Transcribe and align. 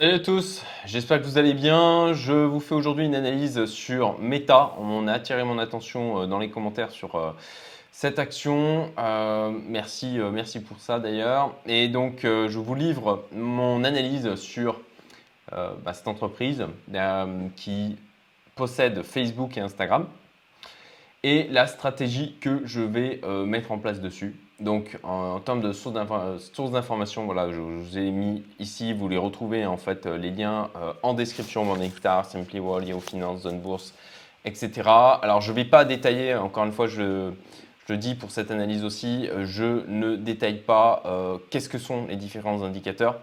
Salut 0.00 0.14
à 0.14 0.18
tous, 0.18 0.64
j'espère 0.86 1.20
que 1.20 1.26
vous 1.26 1.36
allez 1.36 1.52
bien. 1.52 2.14
Je 2.14 2.32
vous 2.32 2.58
fais 2.58 2.74
aujourd'hui 2.74 3.04
une 3.04 3.14
analyse 3.14 3.66
sur 3.66 4.18
Meta. 4.18 4.72
On 4.78 5.06
a 5.06 5.12
attiré 5.12 5.44
mon 5.44 5.58
attention 5.58 6.22
euh, 6.22 6.26
dans 6.26 6.38
les 6.38 6.48
commentaires 6.48 6.90
sur 6.90 7.16
euh, 7.16 7.32
cette 7.92 8.18
action. 8.18 8.90
Euh, 8.98 9.52
merci, 9.68 10.18
merci 10.32 10.62
pour 10.62 10.80
ça 10.80 11.00
d'ailleurs. 11.00 11.54
Et 11.66 11.88
donc, 11.88 12.20
je 12.22 12.58
vous 12.58 12.74
livre 12.74 13.26
mon 13.32 13.84
analyse 13.84 14.36
sur 14.36 14.80
bah, 15.52 15.92
cette 15.92 16.08
entreprise 16.08 16.64
qui 17.56 17.98
possède 18.54 19.02
Facebook 19.02 19.58
et 19.58 19.60
Instagram 19.60 20.06
et 21.22 21.48
la 21.50 21.66
stratégie 21.66 22.36
que 22.40 22.62
je 22.64 22.80
vais 22.80 23.20
mettre 23.46 23.72
en 23.72 23.78
place 23.78 24.00
dessus. 24.00 24.36
Donc, 24.60 24.98
en, 25.02 25.40
termes 25.40 25.62
de 25.62 25.72
sources 25.72 26.70
d'information, 26.70 27.24
voilà, 27.24 27.50
je, 27.50 27.58
vous 27.58 27.96
ai 27.96 28.10
mis 28.10 28.44
ici, 28.58 28.92
vous 28.92 29.08
les 29.08 29.16
retrouvez 29.16 29.64
en 29.64 29.78
fait 29.78 30.04
euh, 30.04 30.18
les 30.18 30.30
liens 30.30 30.68
euh, 30.76 30.92
en 31.02 31.14
description, 31.14 31.64
mon 31.64 31.76
Nectar, 31.76 32.26
Simply 32.26 32.60
Wall, 32.60 32.84
Yahoo 32.84 33.00
Finance, 33.00 33.42
Zone 33.42 33.60
Bourse, 33.60 33.94
etc. 34.44 34.82
Alors, 35.22 35.40
je 35.40 35.50
ne 35.50 35.56
vais 35.56 35.64
pas 35.64 35.86
détailler, 35.86 36.34
encore 36.34 36.66
une 36.66 36.72
fois, 36.72 36.88
je, 36.88 37.30
je, 37.86 37.92
le 37.94 37.96
dis 37.96 38.14
pour 38.14 38.30
cette 38.30 38.50
analyse 38.50 38.84
aussi, 38.84 39.28
euh, 39.30 39.46
je 39.46 39.86
ne 39.88 40.16
détaille 40.16 40.58
pas 40.58 41.02
qu'est-ce 41.48 41.70
que 41.70 41.78
sont 41.78 42.06
les 42.08 42.16
différents 42.16 42.62
indicateurs. 42.62 43.18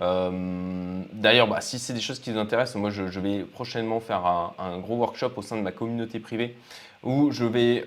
D'ailleurs, 0.00 1.46
bah, 1.46 1.60
si 1.60 1.78
c'est 1.78 1.92
des 1.92 2.00
choses 2.00 2.20
qui 2.20 2.32
vous 2.32 2.38
intéressent, 2.38 2.76
moi 2.76 2.90
je, 2.90 3.20
vais 3.20 3.40
prochainement 3.44 4.00
faire 4.00 4.24
un, 4.24 4.78
gros 4.78 4.96
workshop 4.96 5.32
au 5.36 5.42
sein 5.42 5.56
de 5.56 5.62
ma 5.62 5.72
communauté 5.72 6.20
privée 6.20 6.56
où 7.02 7.30
je 7.30 7.44
vais 7.44 7.86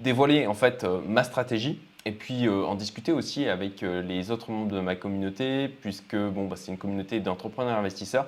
dévoiler 0.00 0.46
en 0.46 0.54
fait 0.54 0.86
ma 1.06 1.24
stratégie 1.24 1.78
et 2.08 2.12
puis 2.12 2.46
euh, 2.46 2.64
en 2.64 2.74
discuter 2.74 3.12
aussi 3.12 3.48
avec 3.48 3.82
euh, 3.82 4.00
les 4.00 4.30
autres 4.30 4.50
membres 4.50 4.74
de 4.74 4.80
ma 4.80 4.96
communauté, 4.96 5.68
puisque 5.68 6.16
bon, 6.16 6.46
bah, 6.46 6.56
c'est 6.56 6.72
une 6.72 6.78
communauté 6.78 7.20
d'entrepreneurs 7.20 7.76
investisseurs 7.76 8.26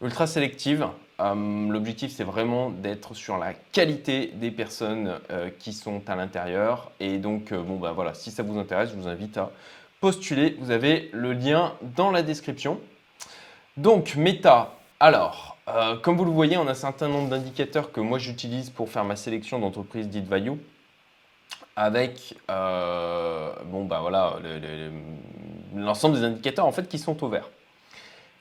ultra 0.00 0.28
sélective. 0.28 0.86
Euh, 1.18 1.68
l'objectif, 1.68 2.12
c'est 2.12 2.22
vraiment 2.22 2.70
d'être 2.70 3.14
sur 3.14 3.36
la 3.36 3.54
qualité 3.54 4.30
des 4.34 4.52
personnes 4.52 5.18
qui 5.58 5.72
sont 5.72 6.00
à 6.06 6.14
l'intérieur. 6.14 6.92
Et 7.00 7.18
donc, 7.18 7.52
bon, 7.52 7.76
bah, 7.76 7.90
voilà, 7.90 8.14
si 8.14 8.30
ça 8.30 8.44
vous 8.44 8.56
intéresse, 8.56 8.90
je 8.90 8.94
vous 8.94 9.08
invite 9.08 9.36
à 9.36 9.50
postuler. 10.00 10.56
Vous 10.60 10.70
avez 10.70 11.10
le 11.12 11.32
lien 11.32 11.74
dans 11.96 12.10
la 12.10 12.22
description. 12.22 12.80
Donc, 13.76 14.16
Meta. 14.16 14.74
Alors, 15.00 15.56
comme 16.02 16.16
vous 16.16 16.24
le 16.24 16.30
voyez, 16.30 16.56
on 16.56 16.66
a 16.66 16.72
un 16.72 16.74
certain 16.74 17.08
nombre 17.08 17.28
d'indicateurs 17.28 17.92
que 17.92 18.00
moi 18.00 18.18
j'utilise 18.18 18.70
pour 18.70 18.88
faire 18.88 19.04
ma 19.04 19.16
sélection 19.16 19.58
d'entreprises 19.58 20.08
dites 20.08 20.26
value 20.26 20.56
avec 21.78 22.34
euh, 22.50 23.52
bon, 23.66 23.84
bah 23.84 24.00
voilà, 24.00 24.36
l'ensemble 25.76 26.16
des 26.16 26.24
indicateurs 26.24 26.66
en 26.66 26.72
fait 26.72 26.88
qui 26.88 26.98
sont 26.98 27.22
au 27.22 27.28
vert. 27.28 27.48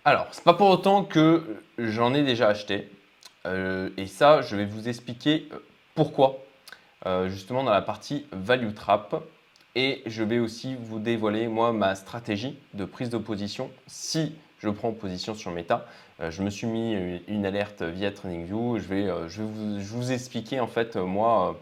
Alors, 0.05 0.25
c'est 0.31 0.44
pas 0.44 0.55
pour 0.55 0.69
autant 0.69 1.03
que 1.03 1.61
j'en 1.78 2.16
ai 2.16 2.23
déjà 2.23 2.47
acheté. 2.47 2.89
Euh, 3.45 3.91
et 3.95 4.08
ça, 4.08 4.41
je 4.41 4.55
vais 4.55 4.66
vous 4.66 4.89
expliquer 4.89 5.47
euh, 5.53 5.59
pourquoi, 5.94 6.39
justement 7.28 7.63
dans 7.63 7.72
la 7.72 7.81
partie 7.81 8.25
Value 8.31 8.73
Trap. 8.73 9.23
Et 9.80 10.02
je 10.08 10.23
vais 10.23 10.39
aussi 10.39 10.75
vous 10.75 10.97
dévoiler, 10.97 11.47
moi, 11.47 11.72
ma 11.72 11.94
stratégie 11.94 12.58
de 12.73 12.83
prise 12.83 13.11
de 13.11 13.20
position 13.20 13.70
si 13.86 14.36
je 14.58 14.69
prends 14.69 14.92
position 14.92 15.36
sur 15.36 15.52
Meta. 15.52 15.86
je 16.19 16.42
me 16.42 16.50
suis 16.50 16.66
mis 16.66 17.22
une 17.28 17.45
alerte 17.45 17.84
via 17.84 18.09
TradingView. 18.11 18.80
Je 18.80 18.88
vais, 18.88 19.08
je 19.28 19.44
vais 19.44 19.47
vous, 19.47 20.11
expliquer, 20.11 20.59
en 20.59 20.66
fait, 20.66 20.95
moi, 20.95 21.59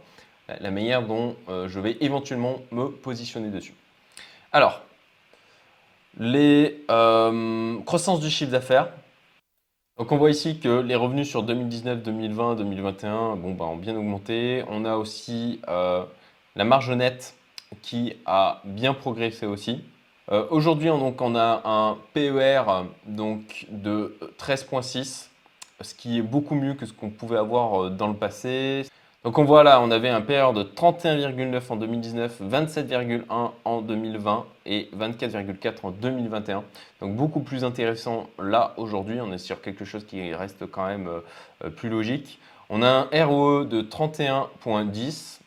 la 0.48 0.72
manière 0.72 1.06
dont 1.06 1.36
euh, 1.50 1.68
je 1.68 1.80
vais 1.80 1.98
éventuellement 2.02 2.62
me 2.72 2.88
positionner 2.90 3.50
dessus. 3.50 3.74
Alors, 4.52 4.82
les 6.18 6.84
euh, 6.90 7.80
croissances 7.82 8.20
du 8.20 8.30
chiffre 8.30 8.52
d'affaires. 8.52 8.90
Donc 9.98 10.12
on 10.12 10.18
voit 10.18 10.30
ici 10.30 10.60
que 10.60 10.82
les 10.82 10.96
revenus 10.96 11.30
sur 11.30 11.44
2019, 11.44 12.04
2020, 12.04 12.56
2021 12.56 13.36
bon, 13.38 13.54
bah, 13.54 13.66
ont 13.66 13.78
bien 13.78 13.96
augmenté. 13.96 14.64
On 14.70 14.86
a 14.86 14.96
aussi 14.96 15.62
euh, 15.68 16.04
la 16.56 16.66
marge 16.66 16.92
nette 16.92 17.36
qui 17.82 18.14
a 18.26 18.62
bien 18.66 18.94
progressé 18.94 19.46
aussi. 19.46 19.84
Aujourd'hui, 20.50 20.90
on, 20.90 21.36
a 21.36 21.62
un 21.66 21.98
PER 22.14 22.64
donc, 23.06 23.68
de 23.70 24.18
13,6, 24.40 25.28
ce 25.82 25.94
qui 25.94 26.18
est 26.18 26.24
beaucoup 26.24 26.56
mieux 26.56 26.74
que 26.74 26.88
ce 26.88 26.94
qu'on 26.94 27.12
pouvait 27.12 27.38
avoir 27.38 27.92
dans 27.92 28.08
le 28.08 28.16
passé. 28.16 28.88
Donc 29.26 29.40
on 29.40 29.44
voit 29.44 29.64
là, 29.64 29.82
on 29.82 29.90
avait 29.90 30.10
un 30.10 30.22
PER 30.22 30.52
de 30.54 30.62
31,9 30.62 31.60
en 31.70 31.76
2019, 31.78 32.42
27,1 32.44 33.24
en 33.66 33.82
2020 33.82 34.46
et 34.68 34.88
24,4 34.96 35.74
en 35.82 35.90
2021. 35.90 36.64
Donc 37.02 37.16
beaucoup 37.16 37.40
plus 37.40 37.64
intéressant 37.64 38.30
là 38.38 38.76
aujourd'hui. 38.78 39.20
On 39.22 39.34
est 39.34 39.40
sur 39.40 39.62
quelque 39.64 39.84
chose 39.84 40.06
qui 40.06 40.32
reste 40.36 40.68
quand 40.68 40.86
même 40.86 41.08
euh, 41.08 41.72
plus 41.72 41.90
logique. 41.90 42.38
On 42.70 42.84
a 42.84 43.08
un 43.12 43.26
ROE 43.26 43.66
de 43.66 43.82
31,10. 43.82 45.40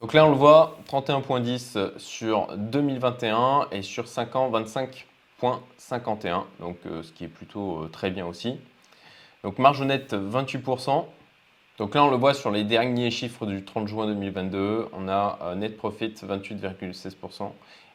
Donc 0.00 0.14
là 0.14 0.24
on 0.24 0.30
le 0.30 0.36
voit, 0.36 0.78
31,10 0.90 1.98
sur 1.98 2.56
2021 2.56 3.68
et 3.70 3.82
sur 3.82 4.08
5 4.08 4.34
ans 4.36 4.50
25,51. 4.50 6.44
Donc 6.58 6.78
euh, 6.86 7.02
ce 7.02 7.12
qui 7.12 7.24
est 7.24 7.28
plutôt 7.28 7.82
euh, 7.82 7.88
très 7.88 8.10
bien 8.10 8.26
aussi. 8.26 8.58
Donc 9.44 9.58
marge 9.58 9.82
nette 9.82 10.14
28%. 10.14 11.04
Donc 11.80 11.94
là, 11.94 12.04
on 12.04 12.10
le 12.10 12.16
voit 12.18 12.34
sur 12.34 12.50
les 12.50 12.62
derniers 12.62 13.10
chiffres 13.10 13.46
du 13.46 13.64
30 13.64 13.88
juin 13.88 14.06
2022, 14.06 14.88
on 14.92 15.08
a 15.08 15.38
un 15.40 15.56
net 15.56 15.78
profit 15.78 16.08
28,16%. 16.08 17.52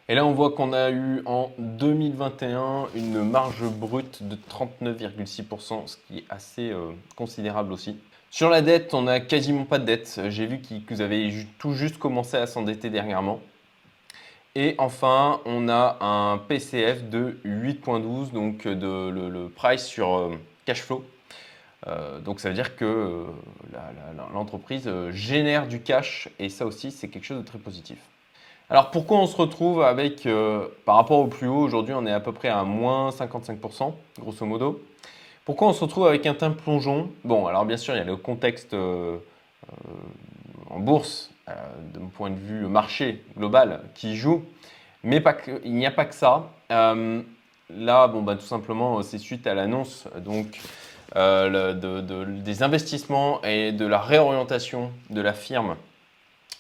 Et 0.08 0.16
là, 0.16 0.26
on 0.26 0.34
voit 0.34 0.52
qu'on 0.52 0.72
a 0.72 0.92
eu 0.92 1.22
en 1.26 1.52
2021 1.58 2.88
une 2.96 3.24
marge 3.24 3.64
brute 3.64 4.22
de 4.22 4.36
39,6%, 4.36 5.88
ce 5.88 5.98
qui 6.08 6.20
est 6.20 6.26
assez 6.30 6.70
euh, 6.70 6.92
considérable 7.16 7.74
aussi. 7.74 7.98
Sur 8.30 8.50
la 8.50 8.62
dette, 8.62 8.94
on 8.94 9.04
n'a 9.04 9.20
quasiment 9.20 9.66
pas 9.66 9.80
de 9.80 9.86
dette. 9.86 10.22
J'ai 10.30 10.46
vu 10.46 10.60
que 10.60 10.94
vous 10.94 11.02
avez 11.02 11.34
tout 11.58 11.74
juste 11.74 11.98
commencé 11.98 12.38
à 12.38 12.46
s'endetter 12.46 12.90
dernièrement. 12.90 13.40
Et 14.54 14.76
enfin, 14.78 15.42
on 15.46 15.70
a 15.70 15.98
un 16.02 16.38
PCF 16.38 17.10
de 17.10 17.40
8.12, 17.44 18.32
donc 18.32 18.68
de, 18.68 19.10
le, 19.10 19.50
price 19.50 19.86
sur 19.86 20.16
euh, 20.16 20.36
cash 20.66 20.82
flow 20.82 21.04
euh, 21.88 22.20
donc 22.20 22.40
ça 22.40 22.50
veut 22.50 22.56
dire 22.56 22.76
que 22.76 22.86
euh, 22.86 23.26
l'entreprise 24.34 24.88
euh, 24.88 25.12
génère 25.12 25.68
du 25.68 25.82
cash 25.82 26.30
et 26.40 26.50
ça 26.50 26.66
aussi 26.66 26.92
c'est 26.92 27.10
quelque 27.10 27.26
chose 27.26 27.38
de 27.38 27.46
très 27.46 27.60
positif. 27.60 27.98
Alors 28.70 28.92
pourquoi 28.92 29.20
on 29.20 29.28
se 29.28 29.38
retrouve 29.38 29.84
avec, 29.84 30.28
par 30.86 30.96
rapport 30.96 31.20
au 31.20 31.28
plus 31.28 31.48
haut, 31.48 31.60
aujourd'hui 31.60 31.94
on 31.94 32.06
est 32.06 32.12
à 32.12 32.20
peu 32.20 32.32
près 32.32 32.50
à 32.50 32.64
moins 32.64 33.10
55%, 33.10 33.94
grosso 34.20 34.46
modo. 34.46 34.82
Pourquoi 35.46 35.68
on 35.68 35.74
se 35.74 35.82
retrouve 35.82 36.08
avec 36.08 36.26
un 36.26 36.34
teint 36.34 36.52
plongeon? 36.52 37.10
Bon, 37.24 37.46
alors 37.46 37.66
bien 37.66 37.78
sûr 37.78 37.94
il 37.94 37.98
y 37.98 38.02
a 38.02 38.06
le 38.06 38.16
contexte 38.16 38.76
en 38.76 40.80
bourse, 40.80 41.30
d'un 41.48 42.08
point 42.16 42.32
de 42.32 42.40
vue 42.40 42.66
marché 42.66 43.24
global, 43.38 43.82
qui 43.94 44.16
joue, 44.16 44.44
mais 45.04 45.24
il 45.64 45.74
n'y 45.74 45.86
a 45.86 45.92
pas 45.92 46.06
que 46.06 46.16
ça. 46.16 46.50
là, 46.70 48.08
bon, 48.08 48.24
bah, 48.24 48.36
tout 48.36 48.46
simplement, 48.46 49.02
c'est 49.04 49.20
suite 49.20 49.46
à 49.48 49.54
l'annonce 49.54 50.08
donc 50.18 50.60
euh, 51.16 51.74
des 52.44 52.64
investissements 52.64 53.42
et 53.44 53.72
de 53.72 53.86
la 53.86 54.00
réorientation 54.00 54.92
de 55.12 55.22
la 55.22 55.34
firme, 55.34 55.76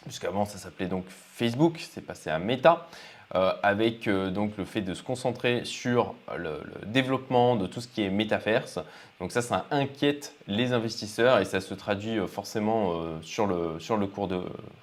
puisqu'avant 0.06 0.46
ça 0.46 0.58
s'appelait 0.58 0.88
donc 0.88 1.06
Facebook, 1.10 1.80
c'est 1.80 2.06
passé 2.06 2.30
à 2.30 2.40
Meta. 2.40 2.88
Euh, 3.34 3.52
avec 3.64 4.08
euh, 4.08 4.30
donc 4.30 4.56
le 4.56 4.66
fait 4.66 4.82
de 4.82 4.94
se 4.94 5.02
concentrer 5.02 5.66
sur 5.66 6.14
le, 6.38 6.62
développement 6.86 7.56
de 7.56 7.66
tout 7.66 7.82
ce 7.82 7.88
qui 7.88 8.04
est 8.04 8.12
métaverse. 8.12 8.80
Donc 9.20 9.32
ça, 9.32 9.42
ça 9.42 9.66
inquiète 9.72 10.36
les 10.48 10.74
investisseurs 10.74 11.40
et 11.40 11.46
ça 11.46 11.60
se 11.60 11.74
traduit 11.74 12.20
forcément 12.28 12.94
sur, 13.24 13.48
le, 13.48 13.80
sur 13.80 13.98
le 13.98 14.06
cours 14.06 14.28
de, 14.28 14.42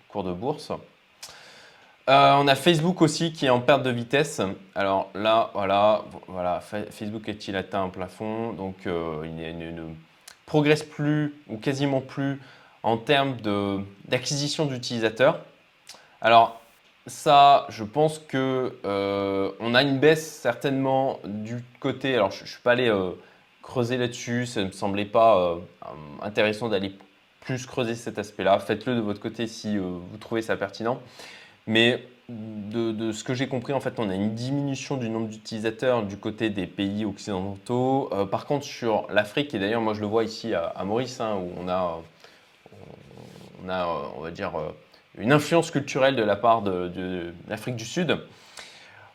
cours 0.09 0.25
de 0.25 0.33
bourse. 0.33 0.73
Euh, 2.09 2.35
on 2.37 2.49
a 2.49 2.57
Facebook 2.57 3.01
aussi 3.01 3.33
qui 3.33 3.47
est 3.47 3.51
en 3.51 3.61
perte 3.61 3.85
de 3.85 3.91
vitesse. 3.91 4.41
Alors 4.75 5.11
là, 5.15 5.51
voilà, 5.55 6.05
voilà 6.27 6.61
Facebook 6.61 7.29
est-il 7.29 7.55
atteint 7.55 7.85
un 7.85 7.91
plafond? 7.91 8.53
Donc 8.53 8.87
euh, 8.87 9.25
il, 9.25 9.75
ne, 9.75 9.83
progresse 10.45 10.83
plus 10.83 11.35
ou 11.49 11.59
quasiment 11.59 12.01
plus 12.01 12.41
en 12.83 12.97
termes 12.97 13.37
d'acquisition 14.07 14.67
d'utilisateurs. 14.67 15.41
Alors 16.21 16.61
ça, 17.07 17.67
je 17.69 17.85
pense 17.85 18.19
que 18.19 18.77
euh, 18.85 19.51
on 19.61 19.75
a 19.75 19.83
une 19.83 19.99
baisse 19.99 20.41
certainement 20.41 21.19
du 21.25 21.63
côté. 21.81 22.15
Alors 22.15 22.31
je 22.31 22.43
ne 22.43 22.49
suis 22.49 22.61
pas 22.61 22.73
allé 22.73 22.93
creuser 23.63 23.97
là-dessus. 23.97 24.47
Ça 24.47 24.61
ne 24.61 24.67
me 24.67 24.73
semblait 24.73 25.05
pas 25.05 25.59
intéressant 26.23 26.69
d'aller 26.69 26.93
plus 27.41 27.67
creuser 27.67 27.95
cet 27.95 28.19
aspect-là. 28.19 28.59
Faites-le 28.59 28.95
de 28.95 29.01
votre 29.01 29.21
côté 29.21 29.47
si 29.47 29.79
vous 29.79 30.03
trouvez 30.21 30.43
ça 30.43 30.57
pertinent. 30.57 31.01
Mais 31.67 32.05
de, 32.29 33.13
ce 33.13 33.25
que 33.25 33.35
j'ai 33.35 33.49
compris, 33.49 33.73
en 33.73 33.81
fait, 33.81 33.99
on 33.99 34.09
a 34.09 34.15
une 34.15 34.35
diminution 34.35 34.97
du 34.97 35.09
nombre 35.09 35.29
d'utilisateurs 35.29 36.03
du 36.03 36.17
côté 36.17 36.51
des 36.51 36.67
pays 36.67 37.05
occidentaux. 37.05 38.09
Euh, 38.13 38.25
par 38.25 38.47
contre, 38.47 38.65
sur 38.65 39.07
l'Afrique, 39.11 39.55
et 39.55 39.59
d'ailleurs, 39.59 39.81
moi 39.81 39.95
je 39.95 40.01
le 40.01 40.07
vois 40.07 40.25
ici 40.25 40.55
à, 40.55 40.85
Maurice, 40.85 41.21
hein, 41.21 41.37
où 41.37 41.51
on 41.61 41.69
a, 41.69 42.01
on 43.65 43.69
a, 43.69 43.87
on 44.17 44.21
va 44.21 44.31
dire, 44.31 44.53
une 45.19 45.33
influence 45.33 45.71
culturelle 45.71 46.17
de 46.17 46.23
la 46.23 46.37
part 46.37 46.63
de, 46.63 47.33
l'Afrique 47.49 47.77
du 47.77 47.85
Sud, 47.85 48.19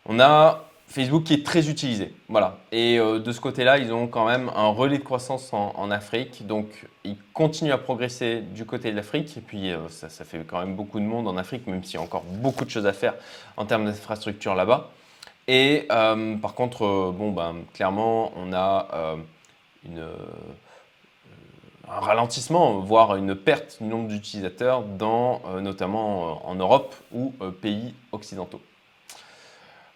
on 0.06 0.20
a 0.20 0.64
Facebook 0.88 1.26
qui 1.26 1.34
est 1.34 1.46
très 1.46 1.70
utilisé. 1.70 2.14
Voilà. 2.30 2.60
Et 2.72 2.98
euh, 2.98 3.20
de 3.20 3.32
ce 3.32 3.42
côté-là, 3.42 3.78
ils 3.78 3.92
ont 3.92 4.08
quand 4.08 4.26
même 4.26 4.50
un 4.56 4.68
relais 4.68 5.00
de 5.00 5.04
croissance 5.04 5.52
en, 5.52 5.92
Afrique. 5.92 6.48
Donc, 6.48 6.86
ils 7.04 7.18
continuent 7.34 7.74
à 7.74 7.78
progresser 7.78 8.42
du 8.42 8.66
côté 8.66 8.92
de 8.92 8.96
l'Afrique. 8.96 9.36
Et 9.38 9.42
puis, 9.42 9.72
euh, 9.72 9.90
ça, 9.90 10.10
fait 10.24 10.46
quand 10.48 10.60
même 10.60 10.76
beaucoup 10.76 11.00
de 11.00 11.06
monde 11.06 11.28
en 11.28 11.36
Afrique, 11.36 11.68
même 11.68 11.84
s'il 11.84 11.96
y 11.96 11.98
a 11.98 12.02
encore 12.02 12.24
beaucoup 12.24 12.64
de 12.64 12.70
choses 12.70 12.86
à 12.86 12.94
faire 12.94 13.16
en 13.58 13.66
termes 13.66 13.86
d'infrastructure 13.86 14.56
là-bas. 14.56 14.92
Et 15.50 15.88
euh, 15.92 16.36
par 16.38 16.54
contre, 16.54 17.12
bon, 17.12 17.32
ben, 17.32 17.56
clairement, 17.74 18.32
on 18.38 18.54
a 18.54 19.18
une, 19.86 20.06
un 21.90 22.00
ralentissement, 22.00 22.80
voire 22.80 23.16
une 23.16 23.36
perte 23.36 23.78
du 23.82 23.88
nombre 23.88 24.08
d'utilisateurs, 24.10 24.84
dans, 24.84 25.42
notamment 25.62 26.48
en 26.48 26.56
Europe 26.56 26.96
ou 27.14 27.34
pays 27.62 27.94
occidentaux. 28.12 28.62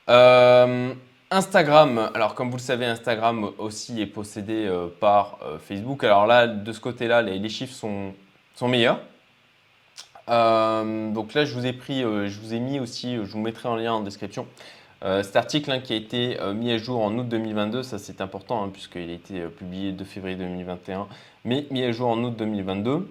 Euh, 0.09 0.93
Instagram, 1.29 2.11
alors 2.13 2.35
comme 2.35 2.49
vous 2.49 2.57
le 2.57 2.61
savez, 2.61 2.85
Instagram 2.85 3.51
aussi 3.57 4.01
est 4.01 4.07
possédé 4.07 4.65
euh, 4.65 4.87
par 4.99 5.37
euh, 5.43 5.57
Facebook. 5.59 6.03
Alors 6.03 6.27
là, 6.27 6.47
de 6.47 6.71
ce 6.73 6.81
côté-là, 6.81 7.21
les, 7.21 7.49
chiffres 7.49 7.73
sont, 7.73 8.13
sont 8.55 8.67
meilleurs. 8.67 8.99
donc 10.27 11.33
là, 11.33 11.45
je 11.45 11.53
vous 11.53 11.65
ai 11.65 11.73
pris, 11.73 12.01
je 12.01 12.39
vous 12.39 12.53
ai 12.53 12.59
mis 12.59 12.79
aussi, 12.79 13.15
je 13.15 13.31
vous 13.31 13.39
mettrai 13.39 13.69
en 13.69 13.75
lien 13.75 13.93
en 13.93 14.01
description, 14.01 14.47
cet 15.01 15.35
article 15.35 15.71
hein, 15.71 15.79
qui 15.79 15.93
a 15.93 15.95
été 15.95 16.37
mis 16.53 16.71
à 16.71 16.77
jour 16.77 17.01
en 17.01 17.17
août 17.17 17.27
2022. 17.27 17.83
Ça, 17.83 17.97
c'est 17.97 18.21
important 18.21 18.63
hein, 18.63 18.69
puisqu'il 18.71 19.09
a 19.09 19.13
été 19.13 19.41
publié 19.47 19.91
2 19.91 20.05
février 20.05 20.35
2021, 20.35 21.07
mais 21.43 21.65
mis 21.71 21.83
à 21.83 21.91
jour 21.91 22.09
en 22.09 22.23
août 22.23 22.35
2022. 22.37 23.07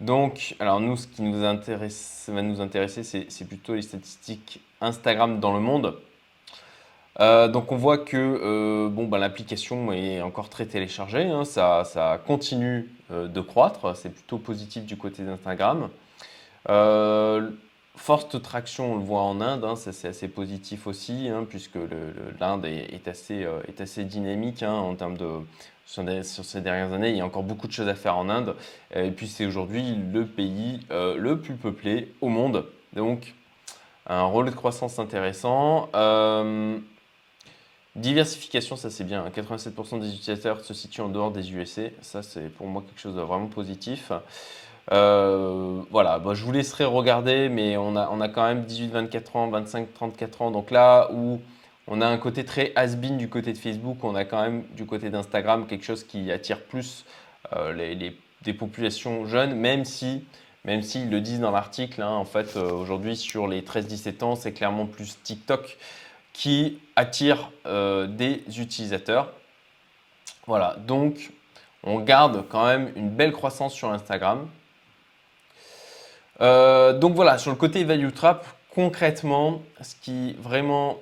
Donc, 0.00 0.56
alors 0.58 0.80
nous, 0.80 0.96
ce 0.96 1.06
qui 1.06 1.22
va 1.22 2.42
nous 2.42 2.60
intéresser, 2.60 3.02
c'est 3.02 3.44
plutôt 3.48 3.74
les 3.74 3.82
statistiques 3.82 4.60
Instagram 4.80 5.40
dans 5.40 5.52
le 5.52 5.60
monde. 5.60 5.94
Euh, 7.20 7.48
donc 7.48 7.70
on 7.72 7.76
voit 7.76 7.98
que 7.98 8.16
euh, 8.16 8.88
bon, 8.88 9.06
bah, 9.06 9.18
l'application 9.18 9.92
est 9.92 10.22
encore 10.22 10.48
très 10.48 10.64
téléchargée, 10.66 11.24
hein. 11.24 11.44
ça, 11.44 12.20
continue 12.26 12.88
euh, 13.10 13.26
de 13.28 13.40
croître, 13.40 13.94
c'est 13.96 14.10
plutôt 14.10 14.38
positif 14.38 14.84
du 14.84 14.96
côté 14.96 15.24
d'Instagram. 15.24 15.90
Forte 17.96 18.40
traction, 18.40 18.94
on 18.94 18.96
le 18.96 19.04
voit 19.04 19.22
en 19.22 19.40
Inde, 19.40 19.64
hein. 19.64 19.76
c'est 19.76 20.08
assez 20.08 20.28
positif 20.28 20.86
aussi, 20.86 21.28
hein, 21.28 21.46
puisque 21.48 21.78
l'Inde 22.40 22.64
est, 22.64 23.08
assez, 23.08 23.46
est, 23.68 23.80
assez, 23.80 24.04
dynamique 24.04 24.62
en 24.62 24.94
termes 24.94 25.16
de... 25.16 25.28
Sur, 25.86 26.04
sur, 26.24 26.44
ces 26.44 26.60
dernières 26.60 26.92
années, 26.92 27.10
il 27.10 27.16
y 27.16 27.20
a 27.20 27.26
encore 27.26 27.42
beaucoup 27.42 27.66
de 27.66 27.72
choses 27.72 27.88
à 27.88 27.96
faire 27.96 28.16
en 28.16 28.28
Inde. 28.28 28.54
Et 28.94 29.10
puis 29.10 29.26
c'est 29.26 29.44
aujourd'hui 29.44 29.96
le 30.12 30.24
pays 30.24 30.80
le 30.90 31.34
plus 31.34 31.56
peuplé 31.56 32.14
au 32.20 32.28
monde. 32.28 32.64
Donc 32.92 33.34
un 34.06 34.22
rôle 34.22 34.46
de 34.46 34.50
croissance 34.52 35.00
intéressant. 35.00 35.88
Diversification, 37.96 38.76
ça 38.76 38.88
c'est 38.88 39.02
bien. 39.04 39.28
87% 39.28 39.98
des 39.98 40.14
utilisateurs 40.14 40.64
se 40.64 40.74
situent 40.74 41.00
en 41.00 41.08
dehors 41.08 41.32
des 41.32 41.52
USA. 41.52 41.82
Ça, 42.02 42.22
c'est 42.22 42.48
pour 42.48 42.68
moi 42.68 42.82
quelque 42.86 43.00
chose 43.00 43.16
de 43.16 43.20
vraiment 43.20 43.48
positif. 43.48 44.12
Euh, 44.92 45.82
voilà, 45.90 46.20
je 46.32 46.44
vous 46.44 46.52
laisserai 46.52 46.84
regarder, 46.84 47.48
mais 47.48 47.76
on 47.76 47.96
a, 47.96 48.28
quand 48.28 48.44
même 48.44 48.64
18-24 48.64 49.36
ans, 49.36 49.50
25-34 49.50 50.42
ans. 50.42 50.50
Donc 50.50 50.70
là 50.70 51.10
où 51.12 51.40
on 51.86 52.00
a 52.00 52.06
un 52.06 52.18
côté 52.18 52.44
très 52.44 52.72
has-been 52.74 53.16
du 53.16 53.28
côté 53.28 53.52
de 53.52 53.58
Facebook, 53.58 54.02
on 54.02 54.14
a 54.14 54.24
quand 54.24 54.42
même 54.42 54.64
du 54.76 54.86
côté 54.86 55.10
d'Instagram 55.10 55.66
quelque 55.66 55.84
chose 55.84 56.04
qui 56.04 56.32
attire 56.32 56.62
plus 56.62 57.04
euh, 57.54 57.94
des 58.42 58.52
populations 58.52 59.26
jeunes, 59.26 59.54
même 59.54 59.84
si, 59.84 60.24
même 60.64 60.82
s'ils 60.82 61.08
le 61.08 61.20
disent 61.20 61.40
dans 61.40 61.52
l'article, 61.52 62.02
hein, 62.02 62.10
en 62.10 62.24
fait, 62.24 62.56
euh, 62.56 62.72
aujourd'hui 62.72 63.16
sur 63.16 63.46
les 63.46 63.62
13-17 63.62 64.24
ans, 64.24 64.34
c'est 64.34 64.52
clairement 64.52 64.86
plus 64.86 65.18
TikTok 65.22 65.78
qui 66.32 66.78
attire 66.96 67.50
des 67.64 68.42
utilisateurs. 68.56 69.32
Voilà, 70.46 70.76
donc 70.86 71.32
on 71.82 72.00
garde 72.00 72.44
quand 72.48 72.64
même 72.66 72.92
une 72.94 73.10
belle 73.10 73.32
croissance 73.32 73.74
sur 73.74 73.90
Instagram. 73.90 74.48
Euh, 76.40 76.92
donc 76.92 77.14
voilà, 77.14 77.38
sur 77.38 77.50
le 77.50 77.56
côté 77.56 77.84
value 77.84 78.10
trap, 78.10 78.46
concrètement, 78.74 79.62
ce 79.80 79.94
qui 80.00 80.34
vraiment 80.34 80.98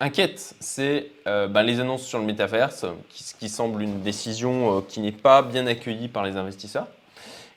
inquiète, 0.00 0.54
c'est 0.60 1.12
euh, 1.26 1.48
ben, 1.48 1.62
les 1.62 1.80
annonces 1.80 2.02
sur 2.02 2.18
le 2.18 2.24
métaverse, 2.24 2.86
qui, 3.08 3.24
ce 3.24 3.34
qui 3.34 3.48
semble 3.48 3.82
une 3.82 4.00
décision 4.00 4.80
qui 4.82 5.00
n'est 5.00 5.12
pas 5.12 5.42
bien 5.42 5.66
accueillie 5.66 6.08
par 6.08 6.24
les 6.24 6.36
investisseurs, 6.36 6.86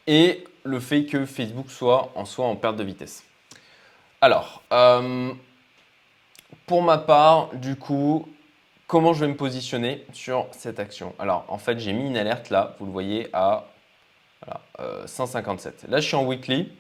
et 0.08 0.44
le 0.64 0.80
fait 0.80 1.06
que 1.06 1.26
Facebook 1.26 1.70
soit 1.70 2.12
en 2.16 2.26
soi 2.26 2.46
en 2.46 2.56
perte 2.56 2.76
de 2.76 2.84
vitesse. 2.84 3.24
Alors, 4.22 4.62
pour 6.66 6.82
ma 6.82 6.98
part, 6.98 7.50
du 7.54 7.76
coup, 7.76 8.28
comment 8.88 9.14
je 9.14 9.22
vais 9.22 9.32
me 9.32 9.36
positionner 9.36 10.06
sur 10.14 10.48
cette 10.52 10.80
action? 10.80 11.14
Alors, 11.20 11.46
en 11.48 11.58
fait, 11.58 11.80
j'ai 11.80 11.94
mis 11.94 12.08
une 12.08 12.18
alerte 12.18 12.50
là, 12.50 12.76
vous 12.80 12.86
le 12.86 12.92
voyez, 12.92 13.30
à 13.34 13.66
157. 15.06 15.86
Euh, 15.88 15.92
là, 15.92 16.00
je 16.00 16.08
suis 16.08 16.16
en 16.16 16.26
weekly. 16.26 16.72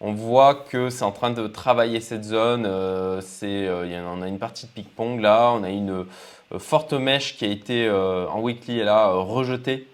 On 0.00 0.12
voit 0.12 0.54
que 0.54 0.90
c'est 0.90 1.04
en 1.04 1.12
train 1.12 1.30
de 1.30 1.46
travailler 1.46 2.00
cette 2.00 2.24
zone. 2.24 2.66
Euh, 2.66 3.22
euh, 3.42 4.08
on 4.14 4.22
a 4.22 4.28
une 4.28 4.38
partie 4.38 4.66
de 4.66 4.70
ping-pong 4.72 5.20
là. 5.20 5.52
On 5.52 5.62
a 5.62 5.70
une 5.70 6.04
forte 6.58 6.92
mèche 6.92 7.36
qui 7.36 7.44
a 7.44 7.48
été 7.48 7.90
en 7.90 8.40
weekly 8.40 8.84
là, 8.84 9.08
rejetée. 9.08 9.88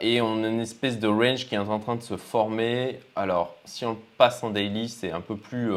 et 0.00 0.20
on 0.20 0.42
a 0.42 0.48
une 0.48 0.60
espèce 0.60 0.98
de 0.98 1.06
range 1.08 1.46
qui 1.46 1.54
est 1.54 1.58
en 1.58 1.78
train 1.78 1.96
de 1.96 2.02
se 2.02 2.16
former. 2.16 2.98
Alors, 3.14 3.54
si 3.64 3.84
on 3.84 3.96
passe 4.18 4.42
en 4.42 4.50
daily, 4.50 4.88
c'est 4.88 5.12
un 5.12 5.20
peu 5.20 5.36
plus 5.36 5.72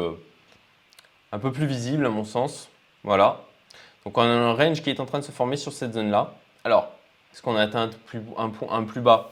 un 1.34 1.38
peu 1.38 1.52
plus 1.52 1.66
visible 1.66 2.06
à 2.06 2.10
mon 2.10 2.24
sens. 2.24 2.68
Voilà. 3.02 3.40
Donc 4.04 4.16
on 4.18 4.22
a 4.22 4.26
un 4.26 4.54
range 4.54 4.82
qui 4.82 4.90
est 4.90 5.00
en 5.00 5.06
train 5.06 5.18
de 5.18 5.24
se 5.24 5.32
former 5.32 5.56
sur 5.56 5.72
cette 5.72 5.94
zone-là. 5.94 6.32
Alors, 6.62 6.88
est-ce 7.32 7.42
qu'on 7.42 7.56
a 7.56 7.62
atteint 7.62 7.90
un, 8.70 8.82
plus 8.84 9.00
bas? 9.00 9.30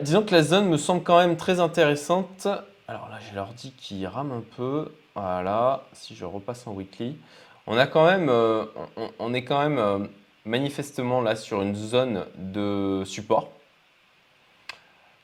Disons 0.00 0.22
que 0.22 0.34
la 0.34 0.42
zone 0.42 0.68
me 0.68 0.78
semble 0.78 1.02
quand 1.02 1.18
même 1.18 1.36
très 1.36 1.60
intéressante. 1.60 2.48
Alors 2.86 3.08
là, 3.08 3.18
j'ai 3.18 3.34
l'ordi 3.34 3.72
qui 3.72 4.06
rame 4.06 4.30
un 4.30 4.42
peu. 4.56 4.92
Voilà, 5.14 5.84
si 5.94 6.14
je 6.14 6.26
repasse 6.26 6.66
en 6.66 6.72
weekly. 6.72 7.16
On, 7.66 7.78
a 7.78 7.86
quand 7.86 8.04
même, 8.04 8.28
euh, 8.28 8.66
on, 9.18 9.32
est 9.32 9.44
quand 9.44 9.62
même 9.62 9.78
euh, 9.78 10.06
manifestement 10.44 11.22
là 11.22 11.34
sur 11.34 11.62
une 11.62 11.74
zone 11.74 12.26
de 12.36 13.02
support. 13.06 13.50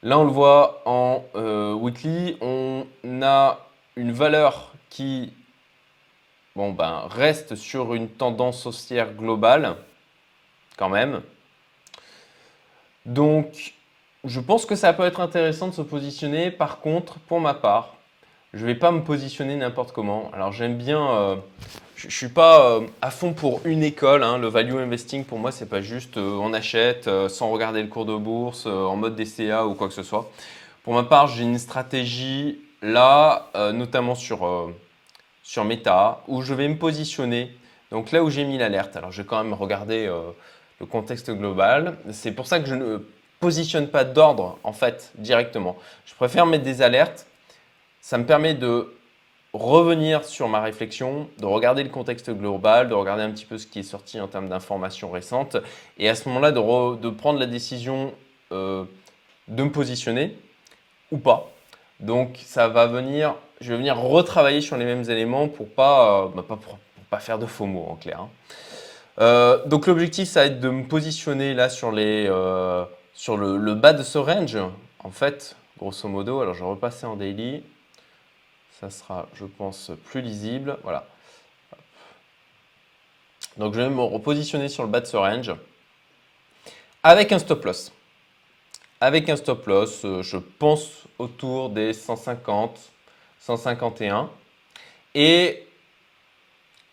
Là, 0.03 0.19
on 0.19 0.25
le 0.25 0.31
voit 0.31 0.81
en 0.87 1.23
euh, 1.35 1.75
weekly. 1.75 2.39
On 2.41 2.87
a 3.23 3.59
une 3.97 4.13
valeur 4.13 4.73
qui 4.89 5.35
bon, 6.57 6.73
ben, 6.73 7.07
reste 7.11 7.57
sur 7.57 7.93
une 7.93 8.09
tendance 8.09 8.65
haussière 8.65 9.13
globale, 9.13 9.77
quand 10.79 10.89
même. 10.89 11.21
Donc, 13.05 13.75
je 14.25 14.41
pense 14.41 14.67
que 14.67 14.77
ça 14.77 14.93
peut 14.93 15.05
être 15.05 15.21
intéressant 15.21 15.69
de 15.69 15.75
se 15.75 15.83
positionner. 15.83 16.51
Par 16.51 16.81
contre, 16.81 17.19
pour 17.21 17.41
ma 17.41 17.55
part, 17.55 17.97
je 18.53 18.63
ne 18.63 18.67
vais 18.67 18.75
pas 18.75 18.91
me 18.91 19.03
positionner 19.03 19.57
n'importe 19.57 19.93
comment. 19.93 20.31
Alors, 20.35 20.53
j'aime 20.53 20.77
bien. 20.77 21.11
Euh, 21.11 21.37
je 21.97 22.07
ne 22.07 22.13
suis 22.13 22.29
pas 22.29 22.67
euh, 22.67 22.81
à 23.01 23.11
fond 23.11 23.33
pour 23.33 23.61
une 23.65 23.83
école. 23.83 24.23
Hein. 24.23 24.39
Le 24.39 24.49
value 24.49 24.77
investing, 24.77 25.25
pour 25.25 25.39
moi, 25.39 25.53
c'est 25.53 25.69
pas 25.69 25.81
juste 25.81 26.17
euh, 26.17 26.39
on 26.41 26.53
achète 26.53 27.09
sans 27.29 27.51
regarder 27.51 27.83
le 27.83 27.89
cours 27.89 28.07
de 28.07 28.17
bourse, 28.17 28.67
en 28.67 28.97
mode 28.97 29.17
DCA 29.17 29.67
ou 29.67 29.75
quoi 29.75 29.89
que 29.89 29.95
ce 29.95 30.03
soit. 30.03 30.31
Pour 30.83 30.95
ma 30.95 31.05
part, 31.05 31.29
j'ai 31.29 31.45
une 31.45 31.59
stratégie 31.59 32.59
là, 32.83 33.51
notamment 33.75 34.15
sur 34.15 34.73
sur 35.43 35.65
Meta 35.65 36.23
où 36.27 36.41
je 36.41 36.55
vais 36.55 36.69
me 36.69 36.77
positionner. 36.77 37.55
Donc 37.91 38.13
là 38.13 38.25
où 38.25 38.31
j'ai 38.31 38.45
mis 38.45 38.57
l'alerte, 38.57 38.97
alors 38.97 39.13
je 39.13 39.21
vais 39.21 39.29
quand 39.29 39.43
même 39.43 39.53
regarder 39.53 40.11
le 40.81 40.87
contexte 40.87 41.31
global. 41.31 41.99
C'est 42.13 42.33
pour 42.33 42.47
ça 42.47 42.61
que 42.61 42.67
je 42.67 42.75
ne 42.75 42.99
positionne 43.41 43.89
pas 43.89 44.05
d'ordre 44.05 44.59
en 44.63 44.73
fait 44.73 45.11
directement. 45.17 45.77
Je 46.05 46.15
préfère 46.15 46.47
mettre 46.47 46.65
des 46.65 46.83
alertes. 46.83 47.27
Ça 48.01 48.19
me 48.19 48.25
permet 48.25 48.55
de 48.55 48.95
revenir 49.53 50.25
sur 50.25 50.49
ma 50.49 50.61
réflexion, 50.61 51.29
de 51.39 51.47
regarder 51.47 51.83
le 51.83 51.89
contexte 51.89 52.31
global, 52.31 52.89
de 52.89 52.95
regarder 52.95 53.23
un 53.23 53.31
petit 53.31 53.47
peu 53.47 53.59
ce 53.59 53.67
qui 53.67 53.81
est 53.81 53.85
sorti 53.85 54.21
en 54.21 54.29
termes 54.29 54.49
d'informations 54.49 55.11
récentes, 55.11 55.57
et 55.99 56.09
à 56.09 56.15
ce 56.15 56.29
moment-là 56.29 56.53
de, 56.53 56.97
de, 56.97 57.11
prendre 57.11 57.41
la 57.41 57.47
décision 57.47 58.15
euh, 58.53 58.85
de 59.49 59.63
me 59.65 59.73
positionner 59.73 60.39
ou 61.11 61.19
pas. 61.19 61.51
Donc 61.99 62.39
ça 62.45 62.69
va 62.69 62.87
venir 62.87 63.35
je 63.61 63.73
vais 63.73 63.77
venir 63.77 63.99
retravailler 63.99 64.61
sur 64.61 64.77
les 64.77 64.85
mêmes 64.85 65.09
éléments 65.11 65.49
pour 65.49 65.69
pas, 65.69 66.25
euh, 66.25 66.29
bah, 66.35 66.45
pas, 66.47 66.59
pas 67.11 67.19
faire 67.19 67.39
de 67.39 67.47
faux 67.47 67.67
mots 67.67 67.87
en 67.91 67.97
clair. 67.97 68.21
Hein. 68.21 68.29
Euh, 69.19 69.67
donc 69.67 69.87
l'objectif, 69.87 70.29
ça 70.29 70.41
va 70.41 70.47
être 70.47 70.61
de 70.61 70.71
me 70.71 70.85
positionner 70.85 71.53
là 71.53 71.69
sur, 71.69 71.93
les, 71.93 72.27
sur 73.15 73.37
le, 73.37 73.75
bas 73.75 73.93
de 73.93 74.03
ce 74.03 74.19
range. 74.19 74.59
En 75.01 75.11
fait, 75.11 75.57
grosso 75.79 76.09
modo, 76.09 76.41
alors 76.41 76.55
je 76.55 76.61
vais 76.61 76.71
repasser 76.71 77.07
en 77.07 77.17
daily. 77.17 77.63
Ça 78.81 78.91
sera, 78.91 79.29
je 79.35 79.45
pense, 79.45 79.91
plus 80.07 80.23
lisible. 80.23 80.79
Voilà. 80.83 81.07
Donc 83.57 83.75
je 83.75 83.81
vais 83.81 83.91
me 83.91 84.01
repositionner 84.01 84.69
sur 84.69 84.85
le 84.85 84.89
bas 84.89 85.01
de 85.01 85.07
ce 85.07 85.17
range 85.17 85.53
avec 87.03 87.33
un 87.33 87.39
stop 87.39 87.65
loss. 87.65 87.93
Avec 89.01 89.29
un 89.29 89.37
stop 89.37 89.67
loss, 89.67 90.03
je 90.03 90.37
pense 90.37 91.05
autour 91.19 91.71
des 91.71 91.95
150, 91.95 92.79
151. 93.39 94.31
Et 95.15 95.67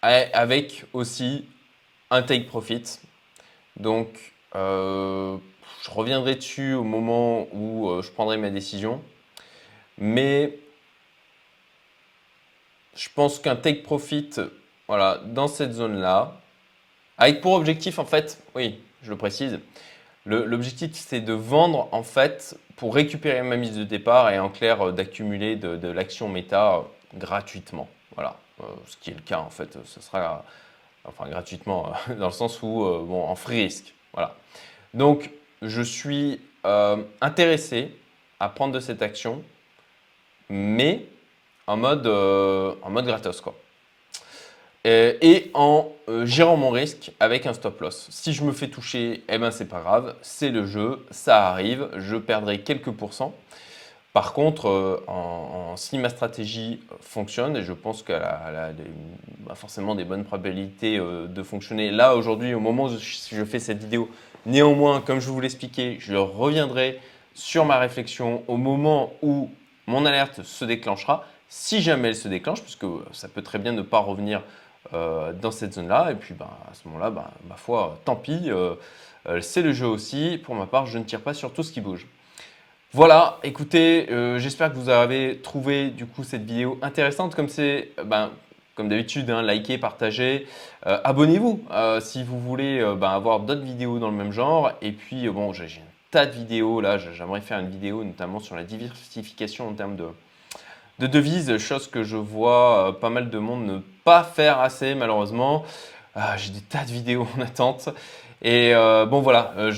avec 0.02 0.86
aussi 0.94 1.46
un 2.10 2.24
take 2.24 2.46
profit. 2.46 2.84
Donc, 3.78 4.08
je 5.84 5.92
reviendrai 5.92 6.36
dessus 6.36 6.74
au 6.74 6.84
moment 6.84 7.48
où 7.54 8.02
je 8.02 8.10
prendrai 8.12 8.38
ma 8.38 8.50
décision. 8.50 9.02
Mais 9.98 10.60
je 12.96 13.10
pense 13.14 13.40
qu'un 13.40 13.56
take 13.56 13.84
profit, 13.84 14.30
voilà, 14.88 15.22
dans 15.26 15.48
cette 15.48 15.74
zone-là, 15.74 16.40
avec 17.18 17.42
pour 17.42 17.54
objectif, 17.54 18.00
en 18.00 18.06
fait, 18.06 18.44
oui, 18.56 18.80
je 19.04 19.10
le 19.10 19.18
précise, 19.18 19.60
l'objectif 20.26 20.92
c'est 20.94 21.22
de 21.22 21.34
vendre, 21.34 21.90
en 21.92 22.04
fait, 22.04 22.58
pour 22.76 22.94
récupérer 22.94 23.42
ma 23.42 23.56
mise 23.56 23.76
de 23.76 23.84
départ 23.84 24.30
et 24.30 24.40
en 24.40 24.50
clair, 24.50 24.94
d'accumuler 24.94 25.56
de, 25.56 25.88
l'action 25.88 26.30
méta 26.30 26.84
gratuitement. 27.16 27.88
Voilà, 28.16 28.38
euh, 28.62 28.66
ce 28.88 28.98
qui 28.98 29.12
est 29.12 29.16
le 29.16 29.22
cas, 29.22 29.40
en 29.40 29.50
fait, 29.50 29.78
ce 29.86 30.02
sera, 30.02 30.44
enfin, 31.06 31.28
gratuitement, 31.30 31.94
dans 32.20 32.28
le 32.28 32.32
sens 32.32 32.62
où, 32.62 32.84
euh, 32.84 33.04
bon, 33.04 33.24
en 33.24 33.36
free 33.36 33.64
risk. 33.64 33.94
Voilà. 34.14 34.36
Donc, 34.94 35.32
je 35.62 35.82
suis 35.82 36.42
euh, 36.66 36.98
intéressé 37.22 37.92
à 38.40 38.50
prendre 38.50 38.74
de 38.74 38.80
cette 38.80 39.02
action, 39.02 39.44
mais 40.50 41.06
en 41.66 41.78
mode, 41.78 42.08
euh, 42.08 42.74
en 42.82 42.90
mode 42.90 43.06
gratos. 43.06 43.42
Quoi. 43.42 43.56
Et, 44.86 45.52
en 45.54 45.92
euh, 46.08 46.26
gérant 46.26 46.56
mon 46.56 46.70
risque 46.70 47.12
avec 47.20 47.46
un 47.46 47.54
stop 47.54 47.82
loss. 47.82 48.08
Si 48.10 48.32
je 48.32 48.44
me 48.44 48.54
fais 48.54 48.70
toucher, 48.70 49.24
eh 49.28 49.38
ben 49.38 49.52
c'est 49.52 49.68
pas 49.68 49.82
grave, 49.82 50.16
c'est 50.22 50.50
le 50.50 50.66
jeu, 50.66 51.06
ça 51.12 51.50
arrive, 51.50 51.90
je 51.98 52.16
perdrai 52.16 52.62
quelques 52.62 52.92
pourcents. 52.92 53.36
Par 54.18 54.34
contre, 54.34 54.68
euh, 54.68 55.76
si 55.76 56.00
ma 56.00 56.10
stratégie 56.10 56.80
fonctionne, 57.02 57.56
et 57.56 57.62
je 57.62 57.72
pense 57.72 58.02
qu'elle 58.02 58.16
a, 58.24 58.72
bah, 59.46 59.54
forcément 59.54 59.94
des 59.94 60.06
bonnes 60.06 60.24
probabilités 60.24 60.98
de 60.98 61.44
fonctionner 61.44 61.92
là 61.92 62.16
aujourd'hui, 62.16 62.56
au 62.56 62.60
moment 62.60 62.86
où 62.86 62.98
je, 62.98 63.44
fais 63.46 63.60
cette 63.60 63.78
vidéo, 63.78 64.10
néanmoins, 64.48 65.02
comme 65.02 65.20
je 65.20 65.30
vous 65.30 65.40
l'expliquais, 65.40 65.98
je 66.00 66.16
reviendrai 66.16 67.00
sur 67.36 67.64
ma 67.66 67.78
réflexion 67.78 68.42
au 68.48 68.58
moment 68.58 69.14
où 69.22 69.52
mon 69.86 70.04
alerte 70.04 70.42
se 70.42 70.66
déclenchera 70.66 71.24
si 71.48 71.84
jamais 71.84 72.08
elle 72.08 72.16
se 72.16 72.28
déclenche, 72.28 72.64
puisque 72.64 72.88
ça 73.12 73.28
peut 73.28 73.44
très 73.44 73.60
bien 73.60 73.72
ne 73.72 73.84
pas 73.84 74.00
revenir 74.00 74.42
euh, 74.94 75.32
dans 75.32 75.52
cette 75.52 75.74
zone-là, 75.74 76.10
et 76.12 76.16
puis 76.16 76.34
ben, 76.34 76.50
à 76.68 76.74
ce 76.74 76.88
moment-là, 76.88 77.12
ben, 77.12 77.26
ma 77.48 77.56
foi, 77.56 78.00
tant 78.04 78.16
pis, 78.16 78.46
euh, 78.48 78.74
euh, 79.28 79.42
c'est 79.42 79.62
le 79.62 79.74
jeu 79.74 79.86
aussi. 79.86 80.42
Pour 80.44 80.56
ma 80.56 80.66
part, 80.66 80.88
je 80.88 80.98
ne 80.98 81.04
tire 81.04 81.22
pas 81.22 81.36
sur 81.36 81.54
tout 81.54 81.62
ce 81.62 81.72
qui 81.72 81.82
bouge. 81.82 82.08
Voilà, 82.94 83.38
écoutez, 83.44 84.08
j'espère 84.38 84.72
que 84.72 84.78
vous 84.78 84.90
avez 84.90 85.40
trouvé 85.40 85.90
du 85.90 86.06
coup 86.06 86.24
cette 86.24 86.46
vidéo 86.46 86.80
intéressante. 86.82 87.36
Comme 87.36 87.50
c'est, 87.50 87.92
ben, 88.06 88.32
comme 88.76 88.88
d'habitude, 88.88 89.30
hein, 89.30 89.42
likez, 89.42 89.78
partagez, 89.78 90.48
abonnez-vous 90.84 91.66
si 92.00 92.24
vous 92.24 92.40
voulez 92.40 92.82
ben, 92.98 93.10
avoir 93.10 93.42
d'autres 93.42 93.62
vidéos 93.62 94.00
dans 94.00 94.10
le 94.10 94.16
même 94.16 94.32
genre. 94.32 94.72
Et 94.82 94.94
puis, 94.94 95.28
bon, 95.30 95.52
j'ai 95.52 95.66
un 95.66 95.92
tas 96.12 96.26
de 96.26 96.32
vidéos 96.32 96.80
là. 96.80 96.98
J'aimerais 96.98 97.42
faire 97.42 97.60
une 97.60 97.70
vidéo 97.70 98.06
notamment 98.06 98.40
sur 98.40 98.56
la 98.56 98.64
diversification 98.64 99.68
en 99.68 99.74
termes 99.74 99.98
de, 99.98 100.08
de 101.00 101.08
devises, 101.08 101.58
chose 101.58 101.88
que 101.88 102.04
je 102.04 102.16
vois 102.16 102.88
euh, 102.88 102.92
pas 102.94 103.10
mal 103.10 103.30
de 103.30 103.38
monde 103.38 103.66
ne 103.66 103.80
pas 104.06 104.24
faire 104.24 104.60
assez 104.60 104.96
malheureusement. 104.96 105.66
J'ai 106.38 106.52
des 106.52 106.62
tas 106.62 106.84
de 106.84 106.92
vidéos 106.92 107.28
en 107.38 107.42
attente. 107.42 107.90
Et 108.42 108.74
euh, 108.76 109.06
bon 109.06 109.22
voilà, 109.22 109.54
euh, 109.58 109.72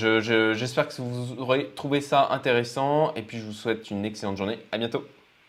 j'espère 0.53 0.87
que 0.87 1.01
vous 1.01 1.35
aurez 1.39 1.69
trouvé 1.75 2.01
ça 2.01 2.27
intéressant 2.31 3.13
et 3.15 3.21
puis 3.21 3.37
je 3.39 3.45
vous 3.45 3.53
souhaite 3.53 3.89
une 3.89 4.03
excellente 4.05 4.37
journée. 4.37 4.59
À 4.71 4.77
bientôt. 4.77 5.05